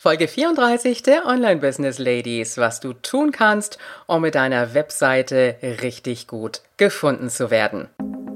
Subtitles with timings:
[0.00, 6.28] Folge 34 der Online Business Ladies, was du tun kannst, um mit deiner Webseite richtig
[6.28, 7.88] gut gefunden zu werden.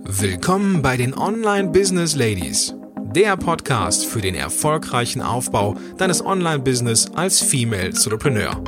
[0.03, 2.75] Willkommen bei den Online Business Ladies,
[3.15, 8.61] der Podcast für den erfolgreichen Aufbau deines Online Business als Female Entrepreneur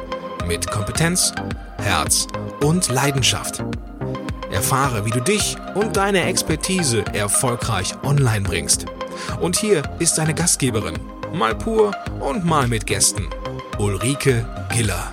[0.46, 1.32] mit Kompetenz,
[1.78, 2.28] Herz
[2.60, 3.64] und Leidenschaft.
[4.52, 8.86] Erfahre, wie du dich und deine Expertise erfolgreich online bringst.
[9.40, 10.94] Und hier ist deine Gastgeberin
[11.34, 13.28] mal pur und mal mit Gästen.
[13.78, 15.10] Ulrike Giller.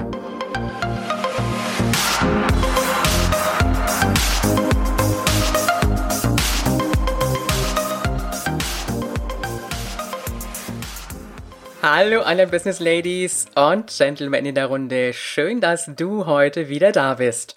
[11.81, 15.13] Hallo alle Business Ladies und Gentlemen in der Runde.
[15.13, 17.55] Schön, dass du heute wieder da bist.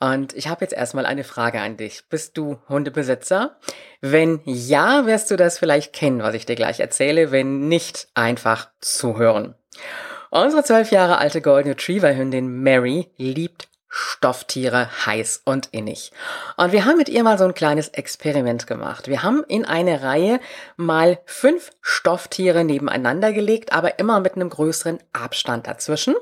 [0.00, 2.04] Und ich habe jetzt erstmal eine Frage an dich.
[2.08, 3.56] Bist du Hundebesitzer?
[4.00, 7.32] Wenn ja, wirst du das vielleicht kennen, was ich dir gleich erzähle.
[7.32, 9.54] Wenn nicht, einfach zuhören.
[10.30, 16.12] Unsere zwölf Jahre alte Golden Retriever Hündin Mary liebt Stofftiere heiß und innig.
[16.56, 19.08] Und wir haben mit ihr mal so ein kleines Experiment gemacht.
[19.08, 20.40] Wir haben in eine Reihe
[20.76, 26.14] mal fünf Stofftiere nebeneinander gelegt, aber immer mit einem größeren Abstand dazwischen.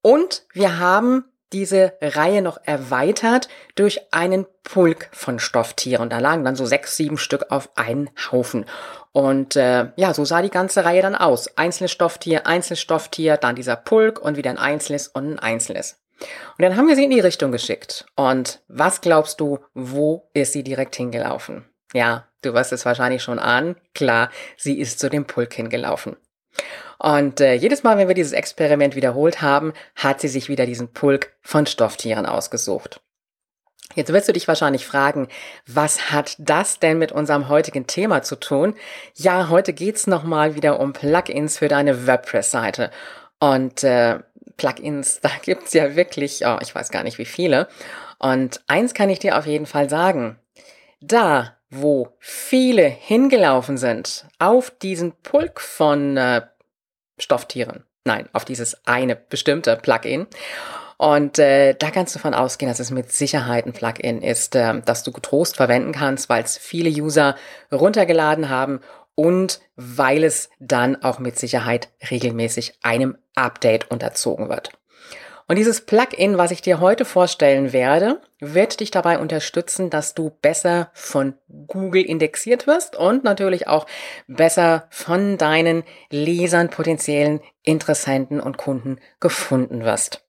[0.00, 6.10] Und wir haben diese Reihe noch erweitert durch einen Pulk von Stofftieren.
[6.10, 8.66] Da lagen dann so sechs, sieben Stück auf einen Haufen.
[9.12, 11.56] Und äh, ja, so sah die ganze Reihe dann aus.
[11.56, 16.02] Einzelnes Stofftier, einzelnes Stofftier, dann dieser Pulk und wieder ein einzelnes und ein einzelnes.
[16.20, 18.06] Und dann haben wir sie in die Richtung geschickt.
[18.16, 21.66] Und was glaubst du, wo ist sie direkt hingelaufen?
[21.92, 23.76] Ja, du wirst es wahrscheinlich schon ahnen.
[23.94, 26.16] Klar, sie ist zu dem Pulk hingelaufen.
[26.98, 30.92] Und äh, jedes Mal, wenn wir dieses Experiment wiederholt haben, hat sie sich wieder diesen
[30.92, 33.00] Pulk von Stofftieren ausgesucht.
[33.94, 35.28] Jetzt wirst du dich wahrscheinlich fragen,
[35.66, 38.74] was hat das denn mit unserem heutigen Thema zu tun?
[39.14, 42.90] Ja, heute geht's nochmal wieder um Plugins für deine WordPress-Seite.
[43.38, 44.18] Und äh,
[44.56, 47.68] Plugins, da gibt's ja wirklich, oh, ich weiß gar nicht wie viele.
[48.18, 50.38] Und eins kann ich dir auf jeden Fall sagen.
[51.00, 56.42] Da, wo viele hingelaufen sind, auf diesen Pulk von äh,
[57.18, 57.84] Stofftieren.
[58.04, 60.26] Nein, auf dieses eine bestimmte Plugin.
[60.98, 64.80] Und äh, da kannst du von ausgehen, dass es mit Sicherheit ein Plugin ist, äh,
[64.84, 67.36] das du getrost verwenden kannst, weil es viele User
[67.70, 68.80] runtergeladen haben
[69.14, 74.70] und weil es dann auch mit Sicherheit regelmäßig einem Update unterzogen wird.
[75.48, 80.30] Und dieses Plugin, was ich dir heute vorstellen werde, wird dich dabei unterstützen, dass du
[80.42, 81.34] besser von
[81.68, 83.86] Google indexiert wirst und natürlich auch
[84.26, 90.26] besser von deinen Lesern, potenziellen Interessenten und Kunden gefunden wirst.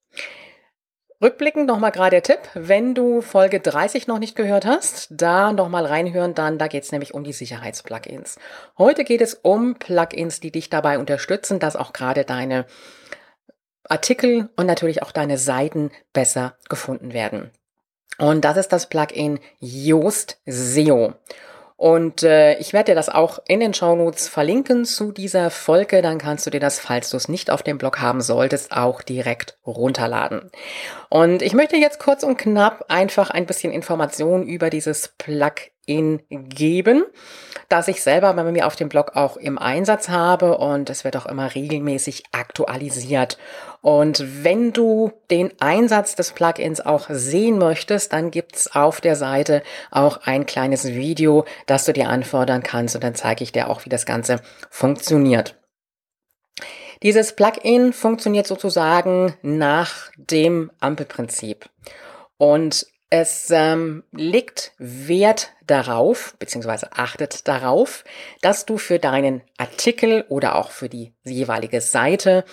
[1.20, 5.88] Rückblickend nochmal gerade der Tipp, wenn du Folge 30 noch nicht gehört hast, da nochmal
[5.88, 8.38] reinhören, dann da geht es nämlich um die Sicherheitsplugins.
[8.78, 12.68] Heute geht es um Plugins, die dich dabei unterstützen, dass auch gerade deine
[13.90, 17.52] Artikel und natürlich auch deine Seiten besser gefunden werden.
[18.18, 21.14] Und das ist das Plugin Yoast SEO.
[21.75, 26.02] Und äh, ich werde dir das auch in den Shownotes verlinken zu dieser Folge.
[26.02, 29.03] Dann kannst du dir das, falls du es nicht auf dem Blog haben solltest, auch
[29.03, 30.50] direkt runterladen.
[31.09, 37.06] Und ich möchte jetzt kurz und knapp einfach ein bisschen Informationen über dieses Plugin geben,
[37.70, 41.16] das ich selber bei mir auf dem Blog auch im Einsatz habe und es wird
[41.16, 43.38] auch immer regelmäßig aktualisiert.
[43.81, 49.64] Und wenn du den Einsatz des Plugins auch sehen möchtest, dann gibt's auf der Seite
[49.90, 53.86] auch ein kleines Video, das du dir anfordern kannst und dann zeige ich dir auch,
[53.86, 55.56] wie das Ganze funktioniert.
[57.04, 61.69] Dieses Plugin funktioniert sozusagen nach dem Ampelprinzip.
[62.38, 68.03] Und es ähm, legt Wert darauf, beziehungsweise achtet darauf,
[68.41, 72.44] dass du für deinen Artikel oder auch für die jeweilige Seite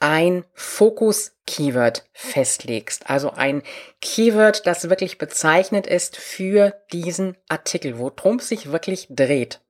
[0.00, 3.08] ein Fokus-Keyword festlegst.
[3.08, 3.62] Also ein
[4.00, 9.60] Keyword, das wirklich bezeichnet ist für diesen Artikel, worum sich wirklich dreht.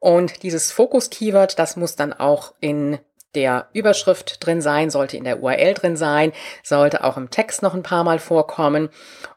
[0.00, 2.98] Und dieses Fokus-Keyword, das muss dann auch in
[3.34, 6.32] der Überschrift drin sein, sollte in der URL drin sein,
[6.62, 8.88] sollte auch im Text noch ein paar Mal vorkommen.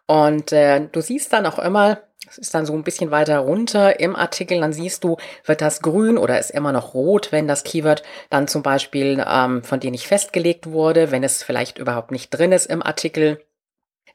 [0.06, 2.00] Und äh, du siehst dann auch immer,
[2.30, 5.82] es ist dann so ein bisschen weiter runter im Artikel, dann siehst du, wird das
[5.82, 9.92] grün oder ist immer noch rot, wenn das Keyword dann zum Beispiel ähm, von dir
[9.92, 13.42] nicht festgelegt wurde, wenn es vielleicht überhaupt nicht drin ist im Artikel.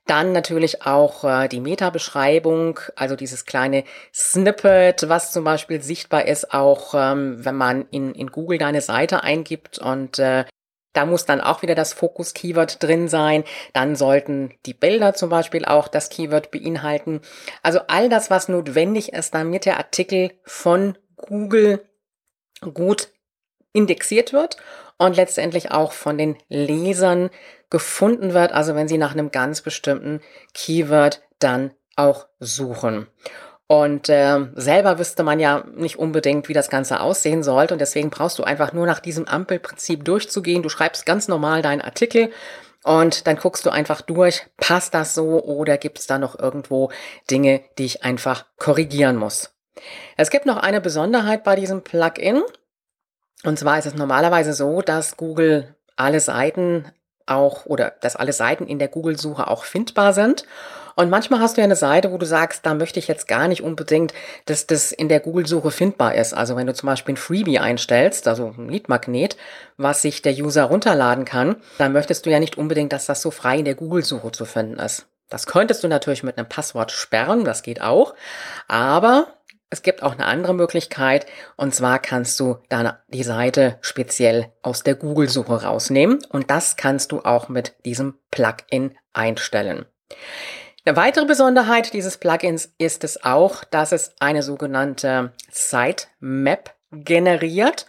[0.07, 6.53] Dann natürlich auch äh, die Meta-Beschreibung, also dieses kleine Snippet, was zum Beispiel sichtbar ist,
[6.53, 10.45] auch ähm, wenn man in, in Google deine Seite eingibt und äh,
[10.93, 13.45] da muss dann auch wieder das Fokus-Keyword drin sein.
[13.73, 17.21] Dann sollten die Bilder zum Beispiel auch das Keyword beinhalten.
[17.63, 21.83] Also all das, was notwendig ist, damit der Artikel von Google
[22.75, 23.09] gut
[23.73, 24.57] indexiert wird
[24.99, 27.31] und letztendlich auch von den Lesern
[27.71, 30.21] gefunden wird, also wenn sie nach einem ganz bestimmten
[30.55, 33.07] Keyword dann auch suchen.
[33.67, 37.75] Und äh, selber wüsste man ja nicht unbedingt, wie das Ganze aussehen sollte.
[37.75, 40.63] Und deswegen brauchst du einfach nur nach diesem Ampelprinzip durchzugehen.
[40.63, 42.31] Du schreibst ganz normal deinen Artikel
[42.85, 46.91] und dann guckst du einfach durch, passt das so oder gibt es da noch irgendwo
[47.31, 49.55] Dinge, die ich einfach korrigieren muss.
[50.17, 52.43] Es gibt noch eine Besonderheit bei diesem Plugin.
[53.45, 56.87] Und zwar ist es normalerweise so, dass Google alle Seiten
[57.27, 60.45] auch oder dass alle Seiten in der Google-Suche auch findbar sind.
[60.95, 63.49] Und manchmal hast du ja eine Seite, wo du sagst, da möchte ich jetzt gar
[63.49, 64.13] nicht unbedingt,
[64.45, 66.35] dass das in der Google-Suche findbar ist.
[66.35, 69.37] Also wenn du zum Beispiel ein Freebie einstellst, also ein Leadmagnet,
[69.79, 73.31] was sich der User runterladen kann, dann möchtest du ja nicht unbedingt, dass das so
[73.31, 75.07] frei in der Google-Suche zu finden ist.
[75.31, 78.15] Das könntest du natürlich mit einem Passwort sperren, das geht auch.
[78.69, 79.29] Aber
[79.73, 81.25] es gibt auch eine andere Möglichkeit
[81.57, 87.11] und zwar kannst du dann die Seite speziell aus der Google-Suche rausnehmen und das kannst
[87.11, 89.87] du auch mit diesem Plugin einstellen.
[90.85, 97.87] Eine weitere Besonderheit dieses Plugins ist es auch, dass es eine sogenannte Sitemap generiert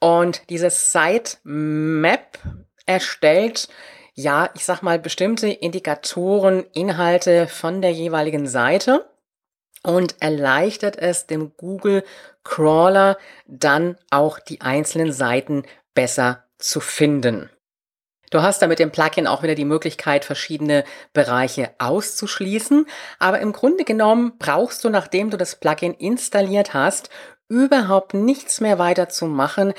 [0.00, 2.38] und diese Sitemap
[2.86, 3.68] erstellt
[4.14, 9.09] ja, ich sag mal, bestimmte Indikatoren, Inhalte von der jeweiligen Seite
[9.82, 12.04] und erleichtert es dem Google
[12.44, 17.50] Crawler dann auch die einzelnen Seiten besser zu finden.
[18.30, 22.86] Du hast da mit dem Plugin auch wieder die Möglichkeit, verschiedene Bereiche auszuschließen.
[23.18, 27.10] Aber im Grunde genommen brauchst du, nachdem du das Plugin installiert hast,
[27.48, 29.74] überhaupt nichts mehr weiter zu machen.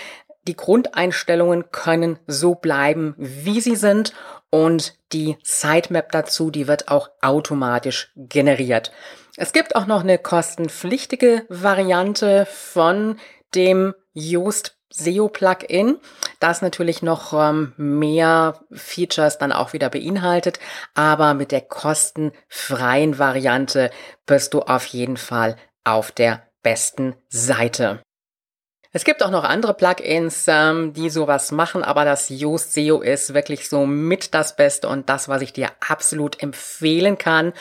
[0.48, 4.14] Die Grundeinstellungen können so bleiben, wie sie sind
[4.52, 8.92] und die Sitemap dazu, die wird auch automatisch generiert.
[9.38, 13.18] Es gibt auch noch eine kostenpflichtige Variante von
[13.56, 15.98] dem Yoast SEO Plugin,
[16.40, 20.60] das natürlich noch ähm, mehr Features dann auch wieder beinhaltet,
[20.94, 23.90] aber mit der kostenfreien Variante
[24.26, 25.56] bist du auf jeden Fall
[25.86, 28.02] auf der besten Seite.
[28.94, 33.34] Es gibt auch noch andere Plugins, ähm, die sowas machen, aber das Yoast SEO ist
[33.34, 37.54] wirklich so mit das Beste und das, was ich dir absolut empfehlen kann.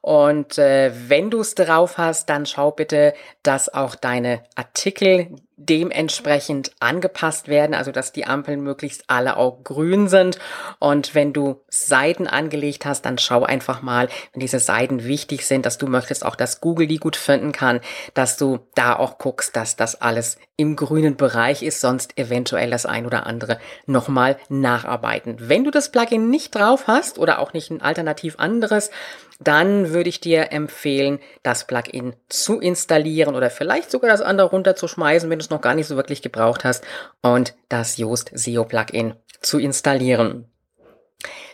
[0.00, 6.72] Und äh, wenn du es drauf hast, dann schau bitte, dass auch deine Artikel dementsprechend
[6.80, 10.38] angepasst werden, also dass die Ampeln möglichst alle auch grün sind.
[10.78, 15.64] Und wenn du Seiten angelegt hast, dann schau einfach mal, wenn diese Seiten wichtig sind,
[15.64, 17.80] dass du möchtest auch, dass Google die gut finden kann,
[18.12, 22.86] dass du da auch guckst, dass das alles im grünen Bereich ist, sonst eventuell das
[22.86, 25.36] ein oder andere nochmal nacharbeiten.
[25.38, 28.90] Wenn du das Plugin nicht drauf hast oder auch nicht ein alternativ anderes,
[29.38, 35.28] dann würde ich dir empfehlen, das Plugin zu installieren oder vielleicht sogar das andere runterzuschmeißen,
[35.28, 36.84] wenn du es noch gar nicht so wirklich gebraucht hast
[37.22, 40.50] und das Yoast SEO Plugin zu installieren.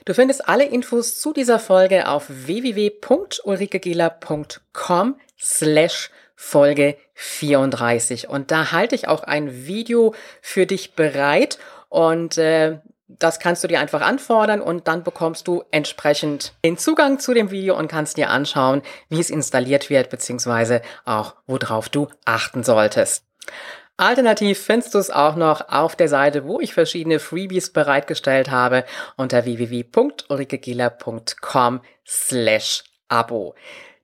[0.04, 8.96] Du findest alle Infos zu dieser Folge auf www.ulrikegela.com slash Folge 34 und da halte
[8.96, 11.58] ich auch ein Video für dich bereit
[11.88, 17.18] und äh, das kannst du dir einfach anfordern und dann bekommst du entsprechend den Zugang
[17.18, 22.08] zu dem Video und kannst dir anschauen, wie es installiert wird, beziehungsweise auch, worauf du
[22.24, 23.24] achten solltest.
[24.02, 28.84] Alternativ findest du es auch noch auf der Seite, wo ich verschiedene Freebies bereitgestellt habe,
[29.16, 33.54] unter www.ulrikegieler.com slash Abo.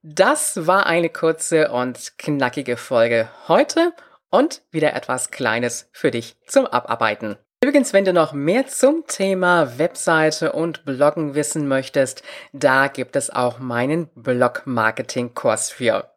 [0.05, 3.93] Das war eine kurze und knackige Folge heute
[4.31, 7.37] und wieder etwas Kleines für dich zum Abarbeiten.
[7.61, 13.31] Übrigens, wenn du noch mehr zum Thema Webseite und Bloggen wissen möchtest, da gibt es
[13.31, 16.09] auch meinen Blog-Marketing-Kurs für.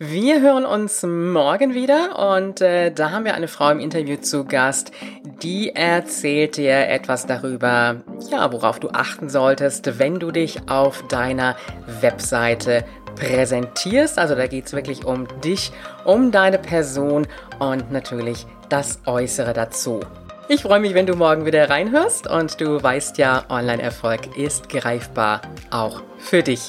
[0.00, 4.44] Wir hören uns morgen wieder und äh, da haben wir eine Frau im Interview zu
[4.44, 4.92] Gast,
[5.42, 7.96] die erzählt dir etwas darüber,
[8.30, 11.56] ja, worauf du achten solltest, wenn du dich auf deiner
[12.00, 12.84] Webseite
[13.16, 14.20] präsentierst.
[14.20, 15.72] Also da geht's wirklich um dich,
[16.04, 17.26] um deine Person
[17.58, 19.98] und natürlich das Äußere dazu.
[20.48, 25.42] Ich freue mich, wenn du morgen wieder reinhörst und du weißt ja, Online-Erfolg ist greifbar,
[25.72, 26.68] auch für dich.